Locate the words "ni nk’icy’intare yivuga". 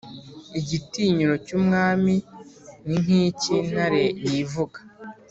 2.85-4.79